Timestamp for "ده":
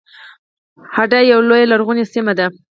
2.39-2.47